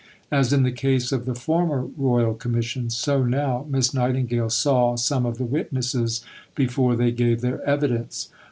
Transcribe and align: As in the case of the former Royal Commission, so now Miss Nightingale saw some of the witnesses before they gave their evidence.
As 0.31 0.51
in 0.51 0.63
the 0.63 0.71
case 0.71 1.11
of 1.11 1.25
the 1.27 1.35
former 1.35 1.85
Royal 1.95 2.33
Commission, 2.33 2.89
so 2.89 3.23
now 3.23 3.67
Miss 3.69 3.93
Nightingale 3.93 4.49
saw 4.49 4.95
some 4.95 5.27
of 5.27 5.37
the 5.37 5.45
witnesses 5.45 6.23
before 6.55 6.95
they 6.95 7.11
gave 7.11 7.41
their 7.41 7.63
evidence. 7.69 8.29